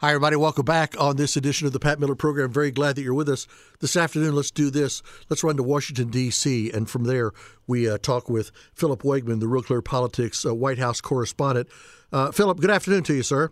Hi, 0.00 0.10
everybody. 0.10 0.36
Welcome 0.36 0.64
back 0.64 0.94
on 1.00 1.16
this 1.16 1.36
edition 1.36 1.66
of 1.66 1.72
the 1.72 1.80
Pat 1.80 1.98
Miller 1.98 2.14
Program. 2.14 2.52
Very 2.52 2.70
glad 2.70 2.94
that 2.94 3.02
you're 3.02 3.14
with 3.14 3.28
us 3.28 3.48
this 3.80 3.96
afternoon. 3.96 4.36
Let's 4.36 4.52
do 4.52 4.70
this. 4.70 5.02
Let's 5.28 5.42
run 5.42 5.56
to 5.56 5.64
Washington, 5.64 6.08
D.C., 6.08 6.70
and 6.70 6.88
from 6.88 7.02
there 7.02 7.32
we 7.66 7.90
uh, 7.90 7.98
talk 7.98 8.30
with 8.30 8.52
Philip 8.72 9.02
Wegmann, 9.02 9.40
the 9.40 9.48
Real 9.48 9.60
Clear 9.60 9.82
Politics 9.82 10.46
uh, 10.46 10.54
White 10.54 10.78
House 10.78 11.00
correspondent. 11.00 11.68
Uh, 12.12 12.30
Philip, 12.30 12.60
good 12.60 12.70
afternoon 12.70 13.02
to 13.02 13.14
you, 13.14 13.24
sir. 13.24 13.50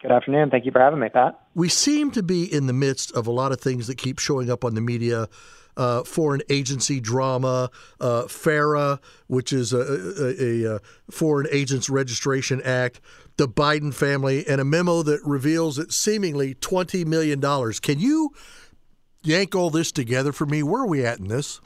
Good 0.00 0.12
afternoon. 0.12 0.50
Thank 0.50 0.64
you 0.64 0.70
for 0.70 0.80
having 0.80 1.00
me, 1.00 1.08
Pat. 1.08 1.40
We 1.56 1.68
seem 1.68 2.12
to 2.12 2.22
be 2.22 2.44
in 2.44 2.68
the 2.68 2.72
midst 2.72 3.10
of 3.10 3.26
a 3.26 3.32
lot 3.32 3.50
of 3.50 3.60
things 3.60 3.88
that 3.88 3.98
keep 3.98 4.20
showing 4.20 4.50
up 4.50 4.64
on 4.64 4.76
the 4.76 4.80
media. 4.80 5.28
Uh, 5.76 6.04
foreign 6.04 6.40
agency 6.48 7.00
drama, 7.00 7.68
uh, 8.00 8.28
FARA, 8.28 9.00
which 9.26 9.52
is 9.52 9.72
a, 9.72 9.78
a, 9.80 10.76
a, 10.76 10.80
Foreign 11.10 11.48
Agents 11.50 11.90
Registration 11.90 12.62
Act, 12.62 13.00
the 13.38 13.48
Biden 13.48 13.92
family, 13.92 14.46
and 14.46 14.60
a 14.60 14.64
memo 14.64 15.02
that 15.02 15.20
reveals 15.24 15.76
that 15.76 15.92
seemingly 15.92 16.54
$20 16.54 17.04
million. 17.06 17.40
Can 17.80 17.98
you 17.98 18.30
yank 19.24 19.54
all 19.54 19.70
this 19.70 19.90
together 19.90 20.32
for 20.32 20.46
me? 20.46 20.62
Where 20.62 20.82
are 20.82 20.86
we 20.86 21.04
at 21.04 21.18
in 21.18 21.28
this? 21.28 21.60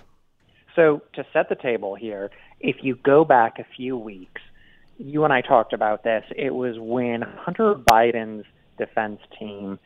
So, 0.75 1.03
to 1.15 1.27
set 1.33 1.49
the 1.49 1.57
table 1.57 1.95
here, 1.95 2.31
if 2.61 2.77
you 2.83 2.97
go 2.97 3.25
back 3.25 3.59
a 3.59 3.67
few 3.77 3.99
weeks, 3.99 4.41
you 4.99 5.25
and 5.25 5.33
I 5.33 5.41
talked 5.41 5.73
about 5.73 6.03
this. 6.05 6.25
It 6.37 6.55
was 6.55 6.77
when 6.79 7.23
Hunter 7.23 7.75
Biden's 7.75 8.45
defense 8.79 9.21
team 9.39 9.79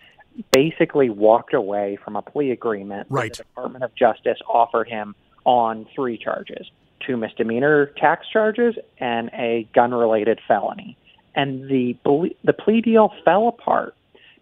basically 0.50 1.10
walked 1.10 1.54
away 1.54 1.98
from 2.04 2.16
a 2.16 2.22
plea 2.22 2.50
agreement 2.50 3.06
right. 3.10 3.32
that 3.32 3.38
the 3.38 3.44
Department 3.44 3.84
of 3.84 3.94
Justice 3.94 4.38
offered 4.48 4.88
him 4.88 5.14
on 5.44 5.86
three 5.94 6.16
charges 6.16 6.70
two 7.04 7.16
misdemeanor 7.16 7.86
tax 7.96 8.28
charges 8.32 8.76
and 8.98 9.28
a 9.34 9.68
gun 9.74 9.92
related 9.92 10.38
felony 10.46 10.96
and 11.34 11.68
the 11.68 11.96
the 12.44 12.52
plea 12.52 12.80
deal 12.80 13.12
fell 13.24 13.48
apart 13.48 13.94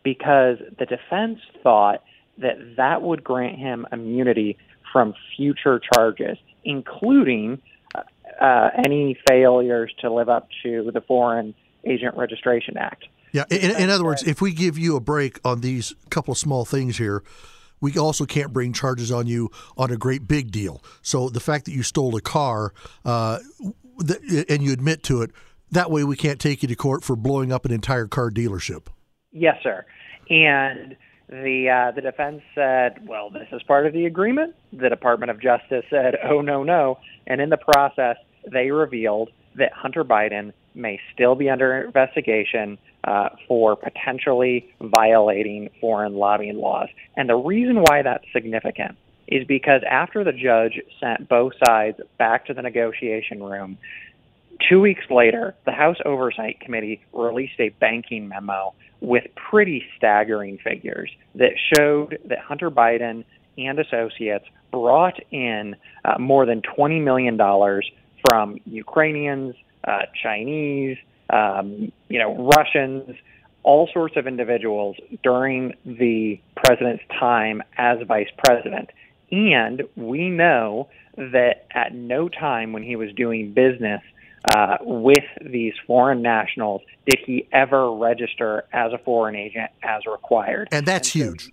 because 0.02 0.58
the 0.78 0.86
defense 0.86 1.38
thought 1.62 2.02
that 2.38 2.56
that 2.76 3.02
would 3.02 3.22
grant 3.22 3.58
him 3.58 3.86
immunity 3.92 4.56
from 4.92 5.14
future 5.36 5.80
charges, 5.92 6.38
including 6.64 7.60
uh, 7.94 8.02
uh, 8.40 8.70
any 8.84 9.16
failures 9.28 9.92
to 10.00 10.12
live 10.12 10.28
up 10.28 10.48
to 10.62 10.90
the 10.92 11.00
Foreign 11.00 11.54
Agent 11.84 12.16
Registration 12.16 12.76
Act. 12.76 13.04
Yeah, 13.32 13.44
in, 13.50 13.70
in 13.76 13.90
other 13.90 14.04
words, 14.04 14.22
if 14.22 14.40
we 14.40 14.52
give 14.52 14.78
you 14.78 14.96
a 14.96 15.00
break 15.00 15.38
on 15.44 15.60
these 15.60 15.94
couple 16.10 16.32
of 16.32 16.38
small 16.38 16.64
things 16.64 16.98
here, 16.98 17.22
we 17.80 17.96
also 17.96 18.26
can't 18.26 18.52
bring 18.52 18.72
charges 18.72 19.10
on 19.10 19.26
you 19.26 19.50
on 19.76 19.90
a 19.90 19.96
great 19.96 20.28
big 20.28 20.50
deal. 20.50 20.82
So 21.02 21.28
the 21.28 21.40
fact 21.40 21.64
that 21.64 21.72
you 21.72 21.82
stole 21.82 22.14
a 22.16 22.20
car 22.20 22.72
uh, 23.04 23.38
and 24.48 24.62
you 24.62 24.72
admit 24.72 25.02
to 25.04 25.22
it 25.22 25.30
that 25.72 25.90
way, 25.90 26.04
we 26.04 26.16
can't 26.16 26.40
take 26.40 26.62
you 26.62 26.68
to 26.68 26.74
court 26.74 27.04
for 27.04 27.16
blowing 27.16 27.52
up 27.52 27.64
an 27.64 27.72
entire 27.72 28.06
car 28.06 28.30
dealership. 28.30 28.86
Yes, 29.30 29.56
sir. 29.62 29.84
And 30.28 30.96
the 31.28 31.68
uh, 31.70 31.92
the 31.94 32.00
defense 32.00 32.42
said, 32.54 33.06
"Well, 33.06 33.30
this 33.30 33.46
is 33.52 33.62
part 33.62 33.86
of 33.86 33.92
the 33.92 34.06
agreement." 34.06 34.56
The 34.72 34.88
Department 34.88 35.30
of 35.30 35.40
Justice 35.40 35.84
said, 35.88 36.16
"Oh 36.28 36.40
no, 36.40 36.64
no!" 36.64 36.98
And 37.26 37.40
in 37.40 37.50
the 37.50 37.56
process, 37.56 38.16
they 38.50 38.70
revealed 38.70 39.30
that 39.56 39.72
Hunter 39.72 40.04
Biden 40.04 40.52
may 40.74 41.00
still 41.12 41.34
be 41.34 41.50
under 41.50 41.82
investigation 41.82 42.78
uh, 43.04 43.30
for 43.48 43.76
potentially 43.76 44.72
violating 44.80 45.70
foreign 45.80 46.14
lobbying 46.14 46.58
laws. 46.58 46.88
And 47.16 47.28
the 47.28 47.36
reason 47.36 47.76
why 47.76 48.02
that's 48.02 48.24
significant 48.32 48.96
is 49.26 49.46
because 49.46 49.82
after 49.88 50.24
the 50.24 50.32
judge 50.32 50.80
sent 51.00 51.28
both 51.28 51.52
sides 51.64 51.98
back 52.18 52.46
to 52.46 52.54
the 52.54 52.62
negotiation 52.62 53.42
room, 53.42 53.78
Two 54.68 54.80
weeks 54.80 55.04
later, 55.10 55.54
the 55.64 55.72
House 55.72 55.96
Oversight 56.04 56.60
Committee 56.60 57.00
released 57.12 57.58
a 57.58 57.70
banking 57.80 58.28
memo 58.28 58.74
with 59.00 59.24
pretty 59.34 59.84
staggering 59.96 60.58
figures 60.58 61.10
that 61.34 61.52
showed 61.74 62.18
that 62.26 62.38
Hunter 62.40 62.70
Biden 62.70 63.24
and 63.56 63.78
associates 63.78 64.44
brought 64.70 65.18
in 65.30 65.76
uh, 66.04 66.18
more 66.18 66.44
than 66.44 66.62
$20 66.62 67.02
million 67.02 67.38
from 68.28 68.58
Ukrainians, 68.66 69.54
uh, 69.84 70.02
Chinese, 70.22 70.98
um, 71.30 71.92
you 72.08 72.18
know, 72.18 72.50
Russians, 72.56 73.16
all 73.62 73.88
sorts 73.92 74.16
of 74.16 74.26
individuals 74.26 74.96
during 75.22 75.74
the 75.84 76.40
president's 76.56 77.04
time 77.18 77.62
as 77.76 77.98
vice 78.06 78.30
president. 78.38 78.90
And 79.30 79.82
we 79.96 80.28
know 80.28 80.88
that 81.16 81.66
at 81.72 81.94
no 81.94 82.28
time 82.28 82.72
when 82.72 82.82
he 82.82 82.96
was 82.96 83.12
doing 83.14 83.52
business 83.52 84.00
uh, 84.54 84.78
with 84.80 85.24
these 85.44 85.74
foreign 85.86 86.22
nationals 86.22 86.80
did 87.06 87.20
he 87.26 87.46
ever 87.52 87.92
register 87.92 88.64
as 88.72 88.92
a 88.92 88.98
foreign 88.98 89.36
agent 89.36 89.70
as 89.82 90.02
required. 90.06 90.68
And 90.72 90.86
that's 90.86 91.14
and 91.14 91.24
huge. 91.24 91.50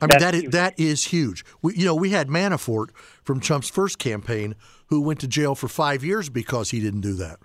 I 0.00 0.06
mean 0.06 0.18
that 0.20 0.34
is, 0.34 0.40
huge. 0.40 0.52
that 0.52 0.80
is 0.80 1.04
huge. 1.04 1.44
We, 1.60 1.74
you 1.76 1.84
know, 1.84 1.94
we 1.94 2.10
had 2.10 2.28
Manafort 2.28 2.88
from 3.22 3.40
Trump's 3.40 3.68
first 3.68 3.98
campaign 3.98 4.54
who 4.86 5.02
went 5.02 5.20
to 5.20 5.28
jail 5.28 5.54
for 5.54 5.68
five 5.68 6.02
years 6.02 6.30
because 6.30 6.70
he 6.70 6.80
didn't 6.80 7.02
do 7.02 7.12
that. 7.14 7.38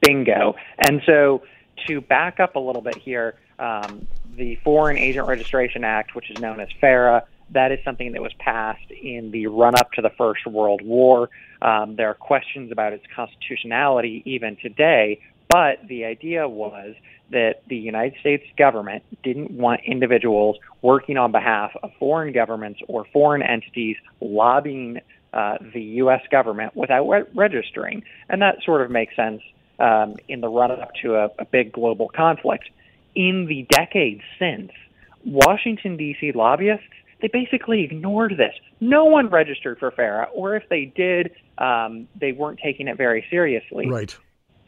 Bingo. 0.00 0.54
And 0.78 1.02
so 1.06 1.42
to 1.86 2.00
back 2.00 2.40
up 2.40 2.56
a 2.56 2.58
little 2.58 2.82
bit 2.82 2.96
here, 2.96 3.34
um, 3.58 4.06
the 4.36 4.56
Foreign 4.64 4.98
Agent 4.98 5.28
Registration 5.28 5.84
Act, 5.84 6.14
which 6.14 6.30
is 6.30 6.38
known 6.38 6.60
as 6.60 6.68
FARA, 6.80 7.24
that 7.50 7.70
is 7.70 7.78
something 7.84 8.12
that 8.12 8.22
was 8.22 8.32
passed 8.38 8.90
in 8.90 9.30
the 9.30 9.46
run 9.46 9.74
up 9.74 9.92
to 9.92 10.02
the 10.02 10.10
First 10.10 10.46
World 10.46 10.82
War. 10.82 11.28
Um, 11.60 11.96
there 11.96 12.08
are 12.08 12.14
questions 12.14 12.72
about 12.72 12.92
its 12.92 13.04
constitutionality 13.14 14.22
even 14.24 14.56
today, 14.56 15.20
but 15.48 15.86
the 15.86 16.04
idea 16.04 16.48
was 16.48 16.94
that 17.30 17.62
the 17.68 17.76
United 17.76 18.18
States 18.20 18.44
government 18.56 19.02
didn't 19.22 19.50
want 19.50 19.80
individuals 19.84 20.56
working 20.80 21.16
on 21.16 21.32
behalf 21.32 21.72
of 21.82 21.90
foreign 21.98 22.32
governments 22.32 22.80
or 22.88 23.04
foreign 23.12 23.42
entities 23.42 23.96
lobbying 24.20 25.00
uh, 25.32 25.56
the 25.72 25.82
U.S. 25.82 26.20
government 26.30 26.76
without 26.76 27.08
re- 27.08 27.24
registering. 27.34 28.02
And 28.28 28.42
that 28.42 28.56
sort 28.64 28.82
of 28.82 28.90
makes 28.90 29.16
sense 29.16 29.40
um, 29.78 30.16
in 30.28 30.40
the 30.40 30.48
run 30.48 30.70
up 30.70 30.92
to 31.02 31.16
a, 31.16 31.30
a 31.38 31.44
big 31.44 31.72
global 31.72 32.08
conflict. 32.08 32.68
In 33.14 33.46
the 33.46 33.66
decades 33.68 34.22
since, 34.38 34.72
Washington, 35.24 35.96
D.C. 35.96 36.32
lobbyists 36.32 36.84
they 37.22 37.28
basically 37.28 37.84
ignored 37.84 38.34
this. 38.36 38.52
No 38.80 39.04
one 39.04 39.28
registered 39.28 39.78
for 39.78 39.92
FARA, 39.92 40.28
or 40.34 40.56
if 40.56 40.68
they 40.68 40.86
did, 40.86 41.30
um, 41.56 42.08
they 42.20 42.32
weren't 42.32 42.58
taking 42.62 42.88
it 42.88 42.98
very 42.98 43.24
seriously. 43.30 43.88
Right. 43.88 44.14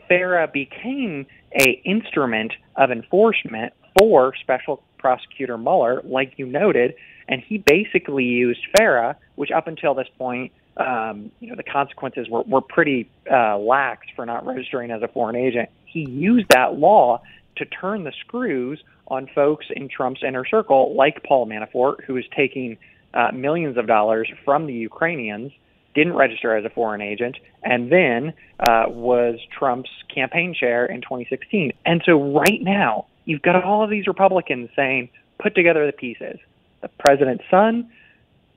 FARA 0.09 0.49
became 0.53 1.27
a 1.61 1.83
instrument 1.85 2.53
of 2.77 2.93
enforcement 2.93 3.73
for 3.99 4.35
Special 4.41 4.83
Prosecutor 4.99 5.59
Mueller, 5.59 6.01
like 6.05 6.35
you 6.37 6.47
noted, 6.47 6.95
and 7.29 7.43
he 7.43 7.59
basically 7.59 8.25
used 8.25 8.61
FARA, 8.77 9.17
which 9.35 9.51
up 9.51 9.67
until 9.67 9.95
this 9.95 10.09
point, 10.17 10.53
um, 10.77 11.31
you 11.41 11.49
know, 11.49 11.57
the 11.57 11.62
consequences 11.62 12.29
were, 12.29 12.43
were 12.43 12.61
pretty 12.61 13.09
uh, 13.31 13.59
lax 13.59 14.07
for 14.17 14.27
not 14.27 14.47
registering 14.47 14.91
as 14.91 15.03
a 15.03 15.09
foreign 15.09 15.37
agent. 15.37 15.69
He 15.87 16.09
used 16.09 16.47
that 16.51 16.79
law 16.79 17.23
to 17.57 17.65
turn 17.65 18.05
the 18.05 18.12
screws 18.27 18.83
on 19.07 19.29
folks 19.35 19.67
in 19.75 19.89
Trump's 19.89 20.23
inner 20.27 20.45
circle, 20.45 20.95
like 20.97 21.23
Paul 21.23 21.47
Manafort, 21.47 22.03
who 22.05 22.17
is 22.17 22.25
taking 22.35 22.77
uh, 23.12 23.31
millions 23.33 23.77
of 23.77 23.87
dollars 23.87 24.29
from 24.45 24.67
the 24.67 24.73
Ukrainians, 24.73 25.53
didn't 25.95 26.15
register 26.15 26.57
as 26.57 26.65
a 26.65 26.71
foreign 26.71 27.01
agent, 27.01 27.37
and 27.62 27.93
then 27.93 28.33
uh, 28.59 28.85
was 28.89 29.39
Trump's 29.56 29.91
campaign 30.12 30.55
chair 30.59 30.87
in 30.87 31.01
2016. 31.03 31.73
And 31.87 32.03
so 32.05 32.21
right 32.33 32.61
now, 32.61 33.06
you've 33.25 33.43
got 33.43 33.62
all 33.62 33.85
of 33.85 33.91
these 33.91 34.09
Republicans 34.09 34.71
saying, 34.75 35.11
put 35.39 35.55
together 35.55 35.87
the 35.87 35.93
pieces. 35.93 36.39
The 36.83 36.89
president's 36.99 37.45
son 37.51 37.91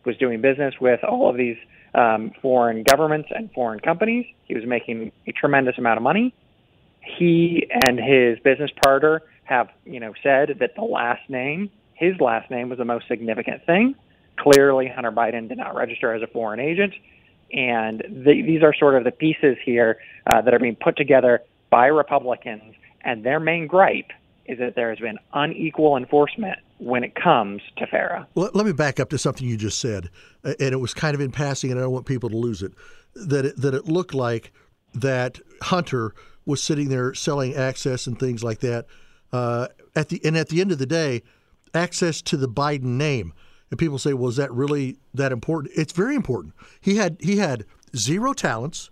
was 0.05 0.17
doing 0.17 0.41
business 0.41 0.73
with 0.81 1.03
all 1.03 1.29
of 1.29 1.37
these 1.37 1.57
um, 1.95 2.31
foreign 2.41 2.83
governments 2.83 3.29
and 3.35 3.51
foreign 3.51 3.79
companies. 3.79 4.25
He 4.45 4.55
was 4.55 4.65
making 4.65 5.11
a 5.27 5.31
tremendous 5.31 5.77
amount 5.77 5.97
of 5.97 6.03
money. 6.03 6.33
He 7.01 7.67
and 7.85 7.99
his 7.99 8.39
business 8.39 8.71
partner 8.83 9.21
have, 9.43 9.69
you 9.85 9.99
know, 9.99 10.13
said 10.21 10.57
that 10.59 10.75
the 10.75 10.83
last 10.83 11.29
name, 11.29 11.69
his 11.93 12.19
last 12.19 12.51
name 12.51 12.69
was 12.69 12.77
the 12.77 12.85
most 12.85 13.07
significant 13.07 13.65
thing. 13.65 13.95
Clearly, 14.37 14.87
Hunter 14.87 15.11
Biden 15.11 15.47
did 15.47 15.57
not 15.57 15.75
register 15.75 16.13
as 16.13 16.21
a 16.21 16.27
foreign 16.27 16.59
agent. 16.59 16.93
And 17.51 18.03
the, 18.09 18.41
these 18.41 18.61
are 18.61 18.73
sort 18.73 18.95
of 18.95 19.03
the 19.03 19.11
pieces 19.11 19.57
here 19.63 19.99
uh, 20.31 20.41
that 20.41 20.53
are 20.53 20.59
being 20.59 20.75
put 20.75 20.97
together 20.97 21.41
by 21.69 21.87
Republicans. 21.87 22.75
And 23.01 23.23
their 23.23 23.39
main 23.39 23.67
gripe 23.67 24.11
is 24.47 24.59
that 24.59 24.75
there 24.75 24.89
has 24.89 24.99
been 24.99 25.17
unequal 25.33 25.97
enforcement 25.97 26.59
when 26.77 27.03
it 27.03 27.15
comes 27.15 27.61
to 27.77 27.87
FARA. 27.87 28.27
Well, 28.35 28.49
let 28.53 28.65
me 28.65 28.71
back 28.71 28.99
up 28.99 29.09
to 29.09 29.17
something 29.17 29.47
you 29.47 29.57
just 29.57 29.79
said, 29.79 30.09
and 30.43 30.55
it 30.59 30.79
was 30.79 30.93
kind 30.93 31.15
of 31.15 31.21
in 31.21 31.31
passing, 31.31 31.71
and 31.71 31.79
I 31.79 31.83
don't 31.83 31.91
want 31.91 32.05
people 32.05 32.29
to 32.29 32.37
lose 32.37 32.61
it. 32.61 32.73
That 33.15 33.45
it, 33.45 33.57
that 33.57 33.73
it 33.73 33.85
looked 33.85 34.13
like 34.13 34.51
that 34.93 35.39
Hunter 35.63 36.13
was 36.45 36.63
sitting 36.63 36.89
there 36.89 37.13
selling 37.13 37.55
access 37.55 38.07
and 38.07 38.17
things 38.19 38.43
like 38.43 38.59
that 38.59 38.85
uh, 39.33 39.67
at 39.95 40.09
the 40.09 40.21
and 40.23 40.37
at 40.37 40.49
the 40.49 40.61
end 40.61 40.71
of 40.71 40.79
the 40.79 40.85
day, 40.85 41.23
access 41.73 42.21
to 42.23 42.37
the 42.37 42.47
Biden 42.47 42.97
name. 42.97 43.33
And 43.69 43.77
people 43.77 43.99
say, 43.99 44.13
"Well, 44.13 44.29
is 44.29 44.37
that 44.37 44.51
really 44.51 44.97
that 45.13 45.31
important?" 45.31 45.73
It's 45.75 45.93
very 45.93 46.15
important. 46.15 46.53
He 46.79 46.95
had 46.95 47.17
he 47.19 47.37
had 47.37 47.65
zero 47.95 48.33
talents. 48.33 48.89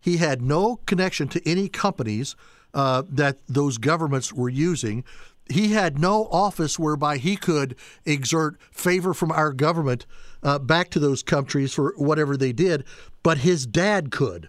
He 0.00 0.16
had 0.16 0.42
no 0.42 0.76
connection 0.86 1.28
to 1.28 1.48
any 1.48 1.68
companies 1.68 2.34
uh, 2.74 3.02
that 3.08 3.38
those 3.48 3.78
governments 3.78 4.32
were 4.32 4.48
using. 4.48 5.04
he 5.50 5.72
had 5.72 5.98
no 5.98 6.26
office 6.30 6.78
whereby 6.78 7.18
he 7.18 7.36
could 7.36 7.74
exert 8.06 8.56
favor 8.70 9.12
from 9.12 9.30
our 9.32 9.52
government 9.52 10.06
uh, 10.42 10.58
back 10.58 10.88
to 10.90 10.98
those 10.98 11.22
countries 11.22 11.74
for 11.74 11.94
whatever 11.96 12.36
they 12.36 12.52
did, 12.52 12.84
but 13.22 13.38
his 13.38 13.66
dad 13.66 14.10
could. 14.10 14.48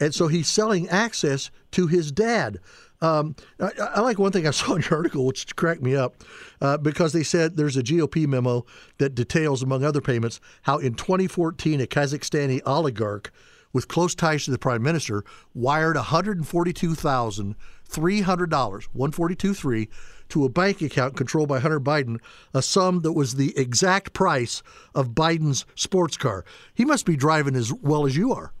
And 0.00 0.14
so 0.14 0.28
he's 0.28 0.48
selling 0.48 0.88
access 0.88 1.50
to 1.72 1.86
his 1.86 2.12
dad. 2.12 2.58
Um, 3.00 3.36
I, 3.60 3.70
I, 3.78 4.00
like 4.00 4.18
one 4.18 4.32
thing 4.32 4.46
I 4.46 4.50
saw 4.52 4.74
in 4.74 4.82
your 4.82 4.96
article, 4.96 5.26
which 5.26 5.54
cracked 5.56 5.82
me 5.82 5.94
up, 5.94 6.24
uh, 6.60 6.78
because 6.78 7.12
they 7.12 7.22
said 7.22 7.56
there's 7.56 7.76
a 7.76 7.82
GOP 7.82 8.26
memo 8.26 8.64
that 8.98 9.14
details, 9.14 9.62
among 9.62 9.84
other 9.84 10.00
payments, 10.00 10.40
how 10.62 10.78
in 10.78 10.94
2014 10.94 11.80
a 11.80 11.86
Kazakhstani 11.86 12.60
oligarch 12.64 13.32
with 13.74 13.88
close 13.88 14.14
ties 14.14 14.46
to 14.46 14.50
the 14.50 14.58
prime 14.58 14.82
minister 14.82 15.22
wired 15.52 15.96
$142,300, 15.96 17.54
142.3, 17.90 19.88
to 20.30 20.44
a 20.44 20.48
bank 20.48 20.80
account 20.80 21.16
controlled 21.16 21.50
by 21.50 21.58
Hunter 21.58 21.80
Biden, 21.80 22.18
a 22.54 22.62
sum 22.62 23.00
that 23.00 23.12
was 23.12 23.34
the 23.34 23.56
exact 23.58 24.14
price 24.14 24.62
of 24.94 25.10
Biden's 25.10 25.66
sports 25.74 26.16
car. 26.16 26.46
He 26.72 26.86
must 26.86 27.04
be 27.04 27.16
driving 27.16 27.54
as 27.54 27.72
well 27.72 28.06
as 28.06 28.16
you 28.16 28.32
are. 28.32 28.54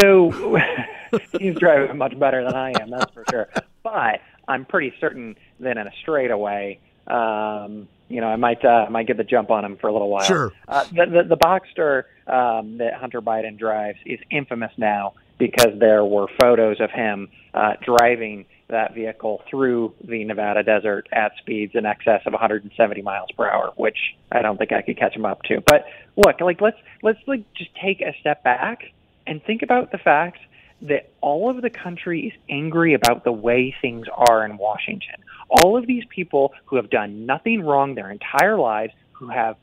So 0.00 0.30
he's 1.38 1.56
driving 1.56 1.98
much 1.98 2.18
better 2.18 2.42
than 2.42 2.54
I 2.54 2.72
am, 2.80 2.88
that's 2.90 3.12
for 3.12 3.24
sure. 3.30 3.50
But 3.82 4.20
I'm 4.48 4.64
pretty 4.64 4.94
certain 4.98 5.36
that 5.60 5.76
in 5.76 5.86
a 5.86 5.92
straightaway, 6.00 6.78
um, 7.06 7.88
you 8.12 8.20
know, 8.20 8.28
I 8.28 8.36
might 8.36 8.64
uh, 8.64 8.86
might 8.90 9.06
get 9.06 9.16
the 9.16 9.24
jump 9.24 9.50
on 9.50 9.64
him 9.64 9.76
for 9.78 9.88
a 9.88 9.92
little 9.92 10.10
while. 10.10 10.24
Sure. 10.24 10.52
Uh, 10.68 10.84
the, 10.84 11.06
the 11.06 11.22
the 11.30 11.36
Boxster 11.36 12.04
um, 12.26 12.78
that 12.78 12.94
Hunter 12.94 13.22
Biden 13.22 13.58
drives 13.58 13.98
is 14.04 14.20
infamous 14.30 14.72
now 14.76 15.14
because 15.38 15.78
there 15.78 16.04
were 16.04 16.26
photos 16.40 16.80
of 16.80 16.90
him 16.90 17.28
uh, 17.54 17.72
driving 17.84 18.44
that 18.68 18.94
vehicle 18.94 19.42
through 19.50 19.94
the 20.04 20.24
Nevada 20.24 20.62
desert 20.62 21.08
at 21.12 21.32
speeds 21.38 21.74
in 21.74 21.84
excess 21.86 22.22
of 22.26 22.32
170 22.32 23.02
miles 23.02 23.30
per 23.36 23.48
hour, 23.48 23.72
which 23.76 23.98
I 24.30 24.42
don't 24.42 24.56
think 24.56 24.72
I 24.72 24.82
could 24.82 24.98
catch 24.98 25.14
him 25.14 25.24
up 25.24 25.42
to. 25.44 25.62
But 25.66 25.86
look, 26.16 26.40
like 26.40 26.60
let's 26.60 26.78
let's 27.02 27.18
like 27.26 27.44
just 27.54 27.70
take 27.82 28.02
a 28.02 28.14
step 28.20 28.44
back 28.44 28.82
and 29.26 29.42
think 29.42 29.62
about 29.62 29.90
the 29.90 29.98
fact 29.98 30.38
that 30.82 31.10
all 31.20 31.48
of 31.48 31.62
the 31.62 31.70
country 31.70 32.26
is 32.26 32.32
angry 32.50 32.92
about 32.94 33.24
the 33.24 33.32
way 33.32 33.74
things 33.80 34.06
are 34.14 34.44
in 34.44 34.58
Washington. 34.58 35.14
All 35.62 35.76
of 35.76 35.86
these 35.86 36.04
people 36.08 36.52
who 36.66 36.76
have 36.76 36.90
done 36.90 37.26
nothing 37.26 37.62
wrong 37.62 37.94
their 37.94 38.10
entire 38.10 38.58
lives, 38.58 38.92
who 39.12 39.28
have 39.28 39.56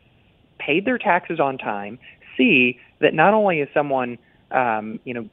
paid 0.60 0.86
their 0.86 0.98
taxes 0.98 1.40
on 1.40 1.58
time, 1.58 1.98
see 2.38 2.80
that 3.00 3.14
not 3.14 3.34
only 3.34 3.60
is 3.60 3.70
someone, 3.74 4.18
um, 4.52 5.00
you 5.04 5.14
know, 5.14 5.30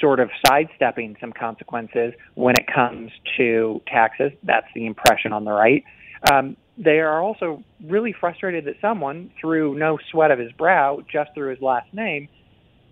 sort 0.00 0.20
of 0.20 0.30
sidestepping 0.46 1.16
some 1.20 1.32
consequences 1.32 2.12
when 2.34 2.54
it 2.56 2.66
comes 2.72 3.10
to 3.36 3.80
taxes. 3.86 4.32
That's 4.42 4.66
the 4.74 4.86
impression 4.86 5.32
on 5.32 5.44
the 5.44 5.52
right. 5.52 5.84
Um, 6.30 6.56
they 6.78 7.00
are 7.00 7.20
also 7.20 7.62
really 7.84 8.14
frustrated 8.18 8.64
that 8.64 8.76
someone, 8.80 9.30
through 9.40 9.78
no 9.78 9.98
sweat 10.10 10.30
of 10.30 10.38
his 10.38 10.52
brow, 10.52 11.00
just 11.10 11.30
through 11.34 11.50
his 11.50 11.60
last 11.60 11.92
name, 11.92 12.28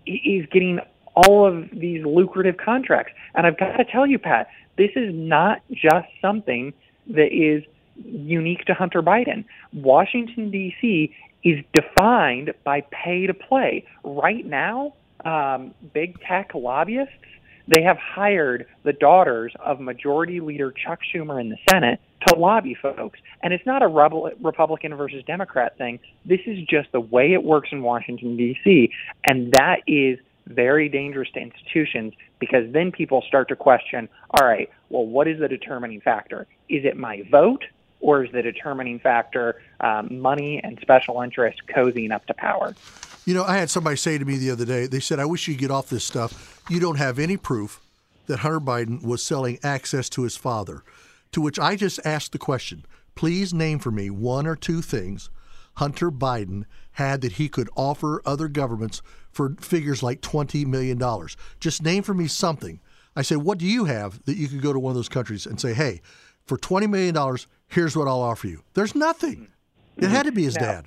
is 0.05 0.45
getting 0.51 0.79
all 1.15 1.45
of 1.45 1.69
these 1.71 2.05
lucrative 2.05 2.57
contracts. 2.57 3.13
And 3.35 3.45
I've 3.45 3.57
got 3.57 3.77
to 3.77 3.85
tell 3.85 4.07
you, 4.07 4.19
Pat, 4.19 4.47
this 4.77 4.91
is 4.95 5.13
not 5.13 5.61
just 5.71 6.07
something 6.21 6.73
that 7.07 7.33
is 7.33 7.63
unique 7.95 8.65
to 8.65 8.73
Hunter 8.73 9.01
Biden. 9.01 9.45
Washington, 9.73 10.51
D.C. 10.51 11.13
is 11.43 11.63
defined 11.73 12.53
by 12.63 12.81
pay 12.91 13.27
to 13.27 13.33
play. 13.33 13.85
Right 14.03 14.45
now, 14.45 14.93
um, 15.25 15.73
big 15.93 16.19
tech 16.21 16.51
lobbyists, 16.55 17.13
they 17.67 17.83
have 17.83 17.97
hired 17.97 18.67
the 18.83 18.93
daughters 18.93 19.53
of 19.63 19.79
Majority 19.79 20.39
Leader 20.39 20.71
Chuck 20.71 20.99
Schumer 21.13 21.39
in 21.39 21.49
the 21.49 21.57
Senate 21.69 21.99
to 22.27 22.35
lobby 22.35 22.75
folks. 22.75 23.19
And 23.43 23.53
it's 23.53 23.65
not 23.65 23.81
a 23.81 23.87
Republican 23.87 24.95
versus 24.95 25.23
Democrat 25.25 25.77
thing. 25.77 25.99
This 26.25 26.41
is 26.45 26.59
just 26.67 26.91
the 26.91 26.99
way 26.99 27.33
it 27.33 27.43
works 27.43 27.69
in 27.71 27.81
Washington, 27.81 28.35
D.C. 28.35 28.91
And 29.25 29.51
that 29.53 29.77
is 29.87 30.19
very 30.47 30.89
dangerous 30.89 31.29
to 31.33 31.39
institutions 31.39 32.13
because 32.39 32.71
then 32.71 32.91
people 32.91 33.23
start 33.27 33.47
to 33.49 33.55
question 33.55 34.09
all 34.31 34.47
right, 34.47 34.69
well, 34.89 35.05
what 35.05 35.27
is 35.27 35.39
the 35.39 35.47
determining 35.47 36.01
factor? 36.01 36.47
Is 36.69 36.85
it 36.85 36.97
my 36.97 37.23
vote? 37.29 37.63
Or 37.99 38.23
is 38.23 38.31
the 38.31 38.41
determining 38.41 38.97
factor 38.97 39.61
um, 39.79 40.19
money 40.19 40.59
and 40.63 40.79
special 40.81 41.21
interest 41.21 41.61
cozying 41.67 42.11
up 42.11 42.25
to 42.25 42.33
power? 42.33 42.73
You 43.25 43.35
know, 43.35 43.43
I 43.43 43.57
had 43.57 43.69
somebody 43.69 43.95
say 43.95 44.17
to 44.17 44.25
me 44.25 44.37
the 44.37 44.49
other 44.49 44.65
day, 44.65 44.87
they 44.87 44.99
said, 44.99 45.19
I 45.19 45.25
wish 45.25 45.47
you'd 45.47 45.59
get 45.59 45.69
off 45.69 45.89
this 45.89 46.03
stuff. 46.03 46.63
You 46.67 46.79
don't 46.79 46.95
have 46.95 47.19
any 47.19 47.37
proof 47.37 47.79
that 48.25 48.39
Hunter 48.39 48.59
Biden 48.59 49.03
was 49.03 49.23
selling 49.23 49.59
access 49.61 50.09
to 50.09 50.23
his 50.23 50.35
father. 50.35 50.83
To 51.33 51.41
which 51.41 51.59
I 51.59 51.75
just 51.75 51.99
asked 52.03 52.31
the 52.31 52.39
question 52.39 52.85
please 53.13 53.53
name 53.53 53.77
for 53.77 53.91
me 53.91 54.09
one 54.09 54.47
or 54.47 54.55
two 54.55 54.81
things 54.81 55.29
Hunter 55.75 56.11
Biden 56.11 56.65
had 56.93 57.21
that 57.21 57.33
he 57.33 57.49
could 57.49 57.69
offer 57.75 58.21
other 58.25 58.47
governments 58.47 59.01
for 59.31 59.55
figures 59.59 60.03
like 60.03 60.21
$20 60.21 60.65
million. 60.65 61.01
Just 61.59 61.81
name 61.81 62.03
for 62.03 62.13
me 62.13 62.27
something. 62.27 62.79
I 63.15 63.21
said, 63.21 63.39
what 63.39 63.57
do 63.57 63.65
you 63.65 63.85
have 63.85 64.23
that 64.25 64.37
you 64.37 64.47
could 64.47 64.61
go 64.61 64.73
to 64.73 64.79
one 64.79 64.91
of 64.91 64.95
those 64.95 65.09
countries 65.09 65.45
and 65.45 65.59
say, 65.59 65.73
hey, 65.73 66.01
for 66.45 66.57
$20 66.57 66.89
million, 66.89 67.37
here's 67.67 67.95
what 67.95 68.07
I'll 68.07 68.21
offer 68.21 68.47
you? 68.47 68.63
There's 68.73 68.95
nothing. 68.95 69.49
It 69.97 70.09
had 70.09 70.25
to 70.25 70.31
be 70.31 70.43
his 70.43 70.55
now, 70.55 70.61
dad. 70.61 70.85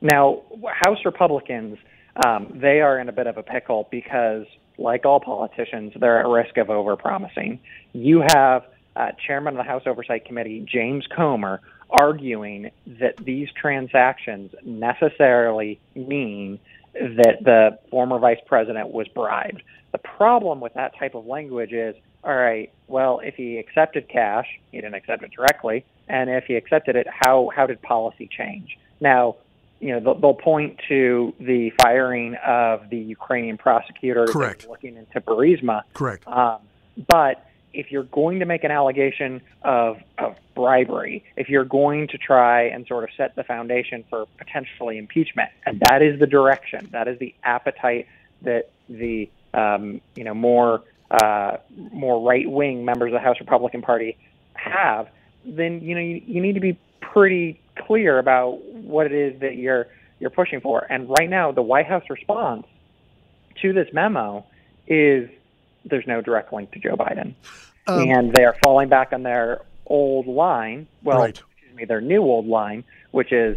Now, 0.00 0.42
House 0.84 0.98
Republicans, 1.04 1.78
um, 2.24 2.58
they 2.60 2.80
are 2.80 2.98
in 2.98 3.08
a 3.08 3.12
bit 3.12 3.26
of 3.26 3.36
a 3.36 3.42
pickle 3.42 3.88
because, 3.90 4.46
like 4.78 5.04
all 5.04 5.20
politicians, 5.20 5.92
they're 5.98 6.20
at 6.20 6.26
risk 6.26 6.56
of 6.56 6.68
overpromising. 6.68 7.58
You 7.92 8.24
have 8.34 8.64
uh, 8.96 9.08
Chairman 9.26 9.54
of 9.54 9.58
the 9.58 9.68
House 9.68 9.82
Oversight 9.86 10.24
Committee, 10.24 10.64
James 10.70 11.04
Comer, 11.14 11.60
arguing 11.90 12.70
that 12.86 13.16
these 13.16 13.48
transactions 13.52 14.54
necessarily 14.64 15.80
mean 15.94 16.58
that 16.94 17.38
the 17.42 17.78
former 17.90 18.18
vice 18.18 18.40
president 18.46 18.90
was 18.90 19.08
bribed. 19.08 19.62
The 19.92 19.98
problem 19.98 20.60
with 20.60 20.74
that 20.74 20.96
type 20.98 21.14
of 21.14 21.26
language 21.26 21.72
is 21.72 21.94
all 22.24 22.34
right, 22.34 22.72
well, 22.88 23.20
if 23.22 23.34
he 23.34 23.58
accepted 23.58 24.08
cash, 24.08 24.46
he 24.72 24.78
didn't 24.78 24.94
accept 24.94 25.22
it 25.22 25.30
directly, 25.30 25.84
and 26.08 26.30
if 26.30 26.44
he 26.44 26.54
accepted 26.54 26.96
it, 26.96 27.06
how 27.10 27.50
how 27.54 27.66
did 27.66 27.82
policy 27.82 28.28
change? 28.34 28.78
Now, 29.00 29.36
you 29.80 29.92
know, 29.92 30.00
they'll, 30.00 30.14
they'll 30.14 30.34
point 30.34 30.80
to 30.88 31.34
the 31.38 31.70
firing 31.82 32.36
of 32.36 32.88
the 32.88 32.96
Ukrainian 32.96 33.58
prosecutor 33.58 34.26
Correct. 34.26 34.66
looking 34.68 34.96
into 34.96 35.20
Burisma. 35.20 35.82
Correct. 35.92 36.26
Um, 36.26 36.60
but 37.06 37.46
if 37.74 37.90
you're 37.90 38.04
going 38.04 38.38
to 38.38 38.46
make 38.46 38.64
an 38.64 38.70
allegation 38.70 39.40
of, 39.62 39.98
of 40.18 40.36
bribery, 40.54 41.24
if 41.36 41.48
you're 41.48 41.64
going 41.64 42.08
to 42.08 42.18
try 42.18 42.62
and 42.62 42.86
sort 42.86 43.04
of 43.04 43.10
set 43.16 43.34
the 43.36 43.44
foundation 43.44 44.04
for 44.08 44.26
potentially 44.38 44.98
impeachment, 44.98 45.50
and 45.66 45.80
that 45.80 46.02
is 46.02 46.18
the 46.20 46.26
direction, 46.26 46.88
that 46.92 47.08
is 47.08 47.18
the 47.18 47.34
appetite 47.42 48.06
that 48.42 48.70
the 48.88 49.28
um, 49.52 50.00
you 50.14 50.24
know 50.24 50.34
more 50.34 50.82
uh, 51.10 51.58
more 51.92 52.26
right 52.26 52.48
wing 52.50 52.84
members 52.84 53.08
of 53.08 53.12
the 53.12 53.24
House 53.24 53.36
Republican 53.40 53.82
Party 53.82 54.16
have, 54.54 55.08
then 55.44 55.80
you 55.80 55.94
know 55.94 56.00
you, 56.00 56.22
you 56.26 56.40
need 56.40 56.54
to 56.54 56.60
be 56.60 56.78
pretty 57.00 57.60
clear 57.76 58.18
about 58.18 58.62
what 58.64 59.06
it 59.06 59.12
is 59.12 59.40
that 59.40 59.56
you're 59.56 59.86
you're 60.20 60.30
pushing 60.30 60.60
for. 60.60 60.86
And 60.90 61.08
right 61.08 61.28
now, 61.28 61.52
the 61.52 61.62
White 61.62 61.86
House 61.86 62.04
response 62.08 62.66
to 63.62 63.72
this 63.72 63.88
memo 63.92 64.44
is 64.86 65.28
there's 65.84 66.06
no 66.06 66.20
direct 66.20 66.52
link 66.52 66.72
to 66.72 66.78
Joe 66.78 66.96
Biden, 66.96 67.34
um, 67.86 68.08
and 68.08 68.32
they 68.32 68.44
are 68.44 68.56
falling 68.62 68.88
back 68.88 69.12
on 69.12 69.22
their 69.22 69.62
old 69.86 70.26
line. 70.26 70.86
Well, 71.02 71.18
right. 71.18 71.30
excuse 71.30 71.74
me, 71.74 71.84
their 71.84 72.00
new 72.00 72.22
old 72.22 72.46
line, 72.46 72.84
which 73.10 73.32
is, 73.32 73.56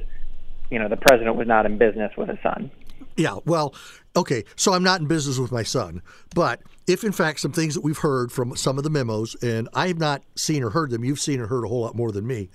you 0.69 0.79
know, 0.79 0.89
the 0.89 0.97
president 0.97 1.35
was 1.35 1.47
not 1.47 1.65
in 1.65 1.77
business 1.77 2.11
with 2.17 2.29
his 2.29 2.39
son. 2.43 2.71
Yeah, 3.15 3.37
well, 3.45 3.73
okay, 4.15 4.43
so 4.55 4.73
I'm 4.73 4.83
not 4.83 5.01
in 5.01 5.07
business 5.07 5.39
with 5.39 5.51
my 5.51 5.63
son, 5.63 6.01
but 6.35 6.61
if 6.87 7.03
in 7.03 7.11
fact 7.11 7.39
some 7.39 7.51
things 7.51 7.73
that 7.73 7.81
we've 7.81 7.97
heard 7.97 8.31
from 8.31 8.55
some 8.55 8.77
of 8.77 8.83
the 8.83 8.89
memos, 8.89 9.35
and 9.41 9.67
I 9.73 9.87
have 9.87 9.97
not 9.97 10.23
seen 10.35 10.63
or 10.63 10.69
heard 10.69 10.91
them, 10.91 11.03
you've 11.03 11.19
seen 11.19 11.39
or 11.39 11.47
heard 11.47 11.63
a 11.63 11.67
whole 11.67 11.81
lot 11.81 11.95
more 11.95 12.11
than 12.11 12.27
me. 12.27 12.49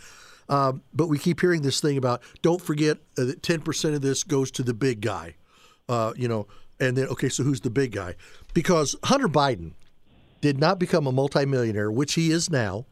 Um, 0.49 0.83
but 0.93 1.09
we 1.09 1.19
keep 1.19 1.41
hearing 1.41 1.63
this 1.63 1.81
thing 1.81 1.97
about 1.97 2.23
don't 2.43 2.61
forget 2.61 2.99
that 3.15 3.43
10% 3.43 3.95
of 3.95 4.03
this 4.03 4.23
goes 4.23 4.51
to 4.53 4.63
the 4.63 4.75
big 4.75 5.01
guy. 5.01 5.37
Uh, 5.89 6.13
you 6.17 6.29
know, 6.29 6.47
and 6.79 6.97
then, 6.97 7.07
okay, 7.09 7.29
so 7.29 7.43
who's 7.43 7.61
the 7.61 7.71
big 7.71 7.93
guy? 7.93 8.15
Because 8.55 8.97
Hunter 9.05 9.29
Biden 9.29 9.73
did 10.43 10.59
not 10.59 10.79
become 10.79 11.07
a 11.07 11.13
multimillionaire, 11.13 11.91
which 11.91 12.15
he 12.15 12.31
is 12.31 12.51
now, 12.51 12.85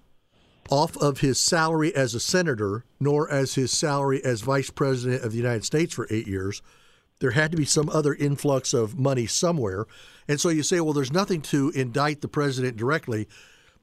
off 0.71 0.97
of 0.99 1.19
his 1.19 1.39
salary 1.39 1.95
as 1.95 2.15
a 2.15 2.21
senator, 2.21 2.85
nor 3.01 3.31
as 3.31 3.57
his 3.57 3.73
salary 3.73 4.25
as 4.25 4.41
vice 4.41 4.71
president 4.71 5.25
of 5.25 5.33
the 5.33 5.39
United 5.39 5.65
States 5.65 5.93
for 5.93 6.07
eight 6.11 6.29
years. 6.29 6.63
There 7.19 7.33
had 7.33 7.51
to 7.51 7.57
be 7.57 7.65
some 7.65 7.91
other 7.91 8.15
influx 8.15 8.73
of 8.73 8.99
money 8.99 9.27
somewhere. 9.27 9.87
And 10.29 10.41
so 10.41 10.49
you 10.49 10.63
say, 10.63 10.81
well, 10.81 10.95
there's 10.95 11.13
nothing 11.13 11.43
to 11.43 11.71
indict 11.71 12.21
the 12.21 12.29
president 12.29 12.77
directly. 12.77 13.29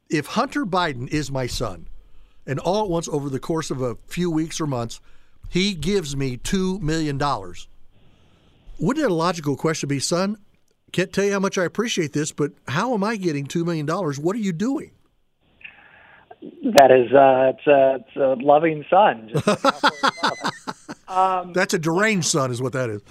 If 0.09 0.27
Hunter 0.27 0.65
Biden 0.65 1.09
is 1.09 1.29
my 1.29 1.45
son, 1.45 1.87
and 2.47 2.59
all 2.59 2.85
at 2.85 2.89
once 2.89 3.09
over 3.09 3.29
the 3.29 3.39
course 3.39 3.69
of 3.69 3.81
a 3.81 3.97
few 4.07 4.31
weeks 4.31 4.61
or 4.61 4.65
months, 4.65 5.01
he 5.49 5.73
gives 5.73 6.15
me 6.15 6.37
$2 6.37 6.81
million. 6.81 7.19
Wouldn't 8.79 9.03
it 9.03 9.11
a 9.11 9.13
logical 9.13 9.57
question 9.57 9.89
be, 9.89 9.99
son, 9.99 10.37
can't 10.91 11.11
tell 11.11 11.25
you 11.25 11.33
how 11.33 11.39
much 11.39 11.57
I 11.57 11.63
appreciate 11.65 12.13
this, 12.13 12.31
but 12.31 12.51
how 12.67 12.93
am 12.93 13.03
I 13.03 13.15
getting 13.15 13.45
$2 13.45 13.65
million? 13.65 13.87
What 13.87 14.35
are 14.35 14.39
you 14.39 14.53
doing? 14.53 14.91
That 16.41 16.91
is, 16.91 17.11
uh, 17.13 17.53
it's, 17.55 17.67
a, 17.67 18.05
it's 18.07 18.15
a 18.15 18.35
loving 18.43 18.85
son. 18.89 19.31
um, 21.07 21.53
That's 21.53 21.73
a 21.73 21.79
deranged 21.79 22.27
son, 22.27 22.51
is 22.51 22.61
what 22.61 22.73
that 22.73 22.89
is. 22.89 23.01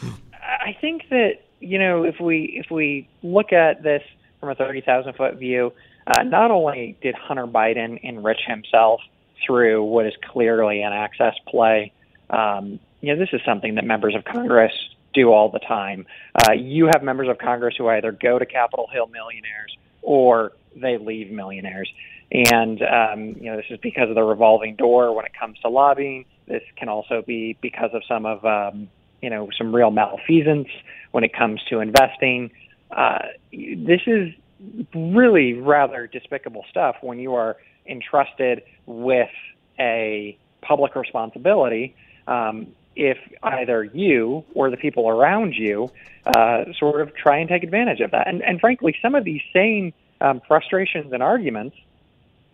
I 0.67 0.77
think 0.81 1.09
that 1.11 1.43
you 1.61 1.79
know 1.79 2.03
if 2.05 2.21
we 2.21 2.61
if 2.61 2.71
we 2.71 3.09
look 3.23 3.53
at 3.53 3.83
this 3.83 4.03
from 4.41 4.51
a 4.51 4.55
thirty 4.55 4.81
thousand 4.81 5.15
foot 5.15 5.37
view, 5.37 5.73
uh, 6.07 6.23
not 6.23 6.51
only 6.51 6.97
did 7.03 7.15
Hunter 7.15 7.47
Biden 7.47 8.01
enrich 8.03 8.41
himself 8.47 9.01
through 9.45 9.85
what 9.85 10.07
is 10.07 10.15
clearly 10.31 10.83
an 10.83 10.93
access 10.93 11.35
play, 11.49 11.93
um, 12.31 12.79
you 13.01 13.13
know 13.13 13.19
this 13.19 13.31
is 13.33 13.41
something 13.45 13.77
that 13.77 13.85
members 13.85 14.15
of 14.15 14.25
Congress 14.25 14.73
do 15.17 15.33
all 15.33 15.51
the 15.51 15.59
time. 15.59 16.07
Uh, 16.35 16.53
you 16.53 16.87
have 16.87 17.03
members 17.03 17.29
of 17.29 17.39
Congress 17.39 17.75
who 17.77 17.89
either 17.89 18.13
go 18.13 18.39
to 18.39 18.47
Capitol 18.47 18.89
Hill 18.93 19.09
millionaires 19.09 19.77
or 20.03 20.53
they 20.77 20.99
leave 20.99 21.31
millionaires. 21.31 21.93
And, 22.31 22.83
um, 22.83 23.21
you 23.41 23.51
know, 23.51 23.57
this 23.57 23.67
is 23.71 23.79
because 23.83 24.09
of 24.09 24.15
the 24.15 24.23
revolving 24.23 24.77
door 24.77 25.15
when 25.15 25.25
it 25.25 25.33
comes 25.39 25.59
to 25.61 25.69
lobbying. 25.69 26.27
This 26.47 26.63
can 26.77 26.89
also 26.89 27.23
be 27.27 27.57
because 27.61 27.91
of 27.95 28.03
some 28.07 28.27
of, 28.27 28.45
um, 28.45 28.89
you 29.23 29.31
know, 29.31 29.49
some 29.57 29.75
real 29.75 29.91
malfeasance 29.91 30.69
when 31.13 31.25
it 31.25 31.33
comes 31.33 31.63
to 31.71 31.81
investing. 31.81 32.51
Uh, 32.91 33.19
this 33.53 34.03
is 34.07 34.35
really 34.95 35.55
rather 35.55 36.07
despicable 36.07 36.65
stuff 36.71 36.97
when 37.01 37.19
you 37.19 37.35
are 37.35 37.57
entrusted 37.89 38.63
with 38.87 39.31
a 39.79 40.37
public 40.63 40.95
responsibility 40.95 41.95
um, 42.27 42.67
if 42.97 43.19
either 43.43 43.85
you 43.85 44.45
or 44.55 44.71
the 44.71 44.77
people 44.77 45.09
around 45.09 45.55
you 45.55 45.91
uh, 46.27 46.65
sort 46.79 47.01
of 47.01 47.15
try 47.15 47.39
and 47.39 47.49
take 47.49 47.63
advantage 47.63 48.01
of 48.01 48.11
that. 48.11 48.27
And, 48.27 48.43
and 48.43 48.59
frankly, 48.61 48.97
some 49.01 49.15
of 49.15 49.25
these 49.25 49.43
same 49.53 49.93
um, 50.21 50.41
frustrations 50.49 51.13
and 51.13 51.23
arguments 51.23 51.77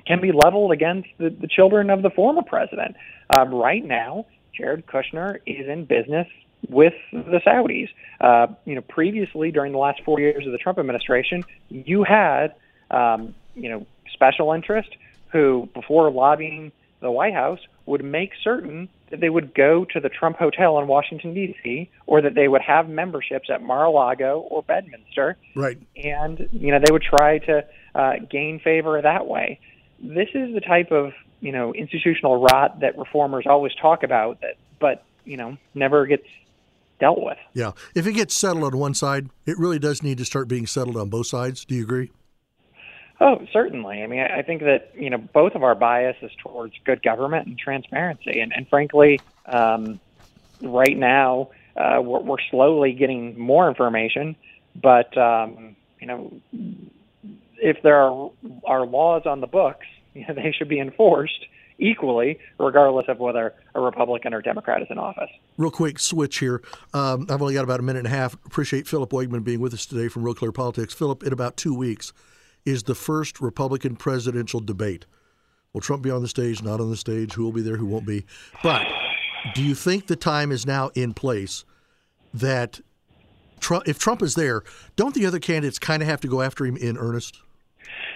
can 0.06 0.20
be 0.20 0.32
leveled 0.32 0.72
against 0.72 1.08
the, 1.18 1.30
the 1.30 1.46
children 1.46 1.88
of 1.90 2.02
the 2.02 2.10
former 2.10 2.42
president. 2.42 2.96
Um, 3.34 3.54
right 3.54 3.84
now, 3.84 4.26
Jared 4.56 4.86
Kushner 4.86 5.38
is 5.46 5.68
in 5.68 5.84
business 5.84 6.26
with 6.68 6.94
the 7.12 7.40
Saudis. 7.46 7.88
Uh, 8.20 8.48
you 8.64 8.74
know, 8.74 8.82
previously 8.82 9.50
during 9.50 9.72
the 9.72 9.78
last 9.78 10.02
four 10.04 10.20
years 10.20 10.44
of 10.44 10.52
the 10.52 10.58
Trump 10.58 10.78
administration, 10.78 11.44
you 11.68 12.04
had 12.04 12.54
um, 12.90 13.34
you 13.54 13.68
know 13.68 13.86
special 14.12 14.52
interest 14.52 14.90
who, 15.30 15.68
before 15.72 16.10
lobbying 16.10 16.72
the 17.00 17.10
White 17.10 17.34
House, 17.34 17.60
would 17.86 18.04
make 18.04 18.32
certain 18.42 18.88
that 19.12 19.20
they 19.20 19.28
would 19.28 19.54
go 19.54 19.84
to 19.84 20.00
the 20.00 20.08
Trump 20.08 20.38
Hotel 20.38 20.78
in 20.78 20.88
Washington 20.88 21.34
D.C. 21.34 21.88
or 22.06 22.22
that 22.22 22.34
they 22.34 22.48
would 22.48 22.62
have 22.62 22.88
memberships 22.88 23.50
at 23.52 23.62
Mar-a-Lago 23.62 24.40
or 24.50 24.62
Bedminster. 24.62 25.36
Right. 25.54 25.78
And 26.02 26.48
you 26.50 26.72
know 26.72 26.80
they 26.84 26.90
would 26.90 27.02
try 27.02 27.38
to 27.38 27.64
uh, 27.94 28.12
gain 28.28 28.58
favor 28.58 29.00
that 29.00 29.26
way. 29.26 29.60
This 30.00 30.28
is 30.34 30.54
the 30.54 30.60
type 30.60 30.90
of 30.90 31.12
you 31.40 31.52
know 31.52 31.74
institutional 31.74 32.42
rot 32.42 32.80
that 32.80 32.98
reformers 32.98 33.44
always 33.46 33.74
talk 33.74 34.02
about, 34.02 34.40
that 34.40 34.56
but 34.80 35.04
you 35.24 35.36
know 35.36 35.58
never 35.74 36.06
gets 36.06 36.26
dealt 36.98 37.22
with. 37.22 37.38
Yeah. 37.52 37.72
If 37.94 38.06
it 38.06 38.12
gets 38.12 38.34
settled 38.34 38.64
on 38.64 38.78
one 38.78 38.94
side, 38.94 39.28
it 39.44 39.58
really 39.58 39.78
does 39.78 40.02
need 40.02 40.18
to 40.18 40.24
start 40.24 40.48
being 40.48 40.66
settled 40.66 40.96
on 40.96 41.10
both 41.10 41.26
sides. 41.26 41.66
Do 41.66 41.74
you 41.74 41.82
agree? 41.82 42.10
Oh, 43.20 43.46
certainly. 43.52 44.02
I 44.02 44.06
mean, 44.06 44.20
I 44.20 44.42
think 44.42 44.62
that 44.62 44.92
you 44.96 45.10
know 45.10 45.18
both 45.18 45.54
of 45.54 45.62
our 45.62 45.74
bias 45.74 46.16
is 46.22 46.30
towards 46.42 46.74
good 46.84 47.02
government 47.02 47.46
and 47.46 47.58
transparency, 47.58 48.40
and, 48.40 48.52
and 48.52 48.68
frankly, 48.68 49.20
um, 49.46 50.00
right 50.60 50.96
now 50.96 51.50
uh, 51.76 52.00
we're, 52.02 52.20
we're 52.20 52.40
slowly 52.50 52.92
getting 52.92 53.38
more 53.38 53.68
information. 53.68 54.36
But 54.74 55.16
um, 55.16 55.76
you 56.00 56.06
know, 56.06 56.32
if 57.58 57.82
there 57.82 57.96
are 57.96 58.30
are 58.64 58.86
laws 58.86 59.22
on 59.26 59.40
the 59.40 59.46
books, 59.46 59.86
you 60.14 60.26
know, 60.26 60.34
they 60.34 60.52
should 60.52 60.68
be 60.68 60.80
enforced 60.80 61.46
equally, 61.78 62.38
regardless 62.58 63.06
of 63.08 63.18
whether 63.18 63.54
a 63.74 63.80
Republican 63.80 64.34
or 64.34 64.42
Democrat 64.42 64.82
is 64.82 64.88
in 64.90 64.98
office. 64.98 65.30
Real 65.56 65.70
quick 65.70 65.98
switch 65.98 66.38
here. 66.38 66.62
Um, 66.94 67.26
I've 67.28 67.42
only 67.42 67.54
got 67.54 67.64
about 67.64 67.80
a 67.80 67.82
minute 67.82 68.00
and 68.00 68.06
a 68.06 68.10
half. 68.10 68.34
Appreciate 68.46 68.86
Philip 68.86 69.10
Wegmann 69.10 69.42
being 69.42 69.60
with 69.60 69.74
us 69.74 69.84
today 69.86 70.08
from 70.08 70.22
Real 70.22 70.34
Clear 70.34 70.52
Politics. 70.52 70.94
Philip, 70.94 71.22
in 71.24 71.32
about 71.32 71.56
two 71.56 71.74
weeks 71.74 72.12
is 72.64 72.84
the 72.84 72.94
first 72.94 73.40
Republican 73.40 73.96
presidential 73.96 74.60
debate. 74.60 75.06
Will 75.72 75.80
Trump 75.80 76.02
be 76.02 76.10
on 76.10 76.22
the 76.22 76.28
stage, 76.28 76.62
not 76.62 76.80
on 76.80 76.90
the 76.90 76.96
stage? 76.96 77.34
Who 77.34 77.44
will 77.44 77.52
be 77.52 77.62
there, 77.62 77.76
who 77.76 77.86
won't 77.86 78.06
be? 78.06 78.24
But 78.62 78.86
do 79.54 79.62
you 79.62 79.74
think 79.74 80.06
the 80.06 80.16
time 80.16 80.52
is 80.52 80.66
now 80.66 80.90
in 80.94 81.14
place 81.14 81.64
that 82.34 82.80
Trump, 83.60 83.88
if 83.88 83.98
Trump 83.98 84.22
is 84.22 84.34
there, 84.34 84.62
don't 84.96 85.14
the 85.14 85.26
other 85.26 85.38
candidates 85.38 85.78
kind 85.78 86.02
of 86.02 86.08
have 86.08 86.20
to 86.20 86.28
go 86.28 86.42
after 86.42 86.66
him 86.66 86.76
in 86.76 86.98
earnest? 86.98 87.40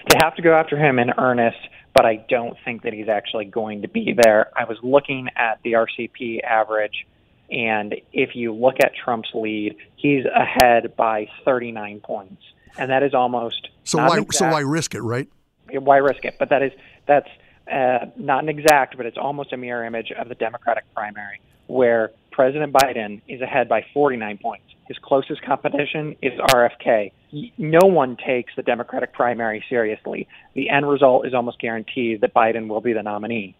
They 0.09 0.17
have 0.21 0.35
to 0.35 0.41
go 0.41 0.53
after 0.53 0.77
him 0.77 0.99
in 0.99 1.11
earnest, 1.17 1.57
but 1.93 2.05
I 2.05 2.25
don't 2.29 2.55
think 2.63 2.83
that 2.83 2.93
he's 2.93 3.09
actually 3.09 3.45
going 3.45 3.81
to 3.81 3.87
be 3.87 4.15
there. 4.15 4.51
I 4.55 4.65
was 4.65 4.77
looking 4.83 5.27
at 5.35 5.59
the 5.63 5.73
RCP 5.73 6.43
average, 6.43 7.05
and 7.49 7.95
if 8.13 8.35
you 8.35 8.53
look 8.53 8.75
at 8.81 8.91
Trump's 9.03 9.29
lead, 9.33 9.75
he's 9.95 10.25
ahead 10.25 10.95
by 10.95 11.27
39 11.43 12.01
points 12.01 12.43
and 12.77 12.91
that 12.91 13.03
is 13.03 13.13
almost 13.13 13.69
so 13.83 13.99
why 13.99 14.17
exact, 14.17 14.33
so 14.35 14.49
why 14.49 14.61
risk 14.61 14.95
it, 14.95 15.01
right? 15.01 15.27
Why 15.71 15.97
risk 15.97 16.25
it? 16.25 16.35
But 16.39 16.49
that 16.49 16.61
is 16.61 16.71
that's 17.05 17.29
uh, 17.71 18.07
not 18.17 18.43
an 18.43 18.49
exact, 18.49 18.97
but 18.97 19.05
it's 19.05 19.17
almost 19.17 19.53
a 19.53 19.57
mirror 19.57 19.85
image 19.85 20.11
of 20.11 20.29
the 20.29 20.35
Democratic 20.35 20.83
primary, 20.93 21.39
where 21.67 22.11
President 22.31 22.73
Biden 22.73 23.21
is 23.27 23.41
ahead 23.41 23.67
by 23.67 23.85
49 23.93 24.37
points. 24.37 24.63
His 24.87 24.97
closest 24.99 25.41
competition 25.41 26.15
is 26.21 26.33
RFK. 26.39 27.11
No 27.57 27.87
one 27.87 28.15
takes 28.15 28.53
the 28.55 28.63
Democratic 28.63 29.11
primary 29.11 29.63
seriously. 29.67 30.27
The 30.53 30.69
end 30.69 30.87
result 30.87 31.27
is 31.27 31.33
almost 31.33 31.59
guaranteed 31.59 32.21
that 32.21 32.33
Biden 32.33 32.69
will 32.69 32.79
be 32.79 32.93
the 32.93 33.03
nominee. 33.03 33.55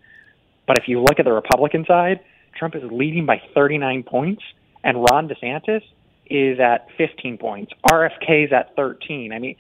But 0.68 0.78
if 0.78 0.88
you 0.88 1.02
look 1.02 1.20
at 1.20 1.26
the 1.26 1.34
Republican 1.34 1.86
side, 1.86 2.22
Trump 2.58 2.76
is 2.76 2.84
leading 2.92 3.26
by 3.26 3.42
39 3.54 4.04
points, 4.04 4.42
and 4.84 4.98
Ron 4.98 5.28
DeSantis 5.28 5.82
is 6.30 6.60
at 6.60 6.88
15 6.98 7.38
points. 7.38 7.72
RFK 7.92 8.46
is 8.46 8.54
at 8.54 8.76
13. 8.76 9.32
I 9.32 9.40
mean, 9.40 9.56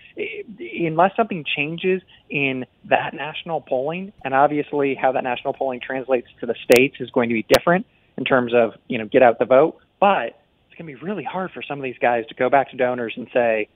unless 0.59 1.15
something 1.15 1.43
changes 1.55 2.01
in 2.29 2.65
that 2.85 3.13
national 3.13 3.61
polling, 3.61 4.13
and 4.23 4.33
obviously 4.33 4.95
how 4.95 5.11
that 5.13 5.23
national 5.23 5.53
polling 5.53 5.79
translates 5.79 6.27
to 6.39 6.45
the 6.45 6.55
states 6.63 6.97
is 6.99 7.09
going 7.11 7.29
to 7.29 7.33
be 7.33 7.45
different 7.49 7.85
in 8.17 8.25
terms 8.25 8.53
of, 8.53 8.73
you 8.87 8.97
know, 8.97 9.05
get 9.05 9.23
out 9.23 9.39
the 9.39 9.45
vote. 9.45 9.77
But 9.99 10.39
it's 10.67 10.77
going 10.77 10.91
to 10.91 10.99
be 10.99 11.05
really 11.05 11.23
hard 11.23 11.51
for 11.51 11.61
some 11.61 11.79
of 11.79 11.83
these 11.83 11.97
guys 11.99 12.25
to 12.27 12.35
go 12.35 12.49
back 12.49 12.71
to 12.71 12.77
donors 12.77 13.13
and 13.15 13.27
say, 13.33 13.69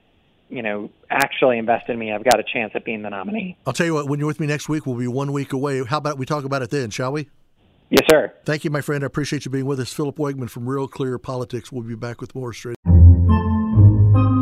you 0.49 0.61
know, 0.61 0.89
actually 1.09 1.57
invest 1.57 1.89
in 1.89 1.97
me. 1.97 2.11
I've 2.11 2.23
got 2.23 2.39
a 2.39 2.43
chance 2.43 2.73
at 2.75 2.83
being 2.83 3.01
the 3.03 3.09
nominee. 3.09 3.57
I'll 3.65 3.73
tell 3.73 3.85
you 3.85 3.93
what, 3.93 4.09
when 4.09 4.19
you're 4.19 4.27
with 4.27 4.39
me 4.39 4.47
next 4.47 4.67
week, 4.67 4.85
we'll 4.85 4.97
be 4.97 5.07
one 5.07 5.31
week 5.31 5.53
away. 5.53 5.83
How 5.85 5.97
about 5.97 6.17
we 6.17 6.25
talk 6.25 6.43
about 6.43 6.61
it 6.61 6.69
then, 6.69 6.89
shall 6.89 7.13
we? 7.13 7.29
Yes, 7.89 8.07
sir. 8.09 8.33
Thank 8.45 8.63
you, 8.63 8.71
my 8.71 8.79
friend. 8.79 9.03
I 9.03 9.07
appreciate 9.07 9.43
you 9.43 9.51
being 9.51 9.65
with 9.65 9.79
us. 9.79 9.91
Philip 9.91 10.15
Wegmann 10.17 10.49
from 10.49 10.67
Real 10.67 10.87
Clear 10.87 11.17
Politics. 11.17 11.71
We'll 11.73 11.83
be 11.83 11.95
back 11.95 12.21
with 12.21 12.33
more 12.33 12.53
straight. 12.53 12.77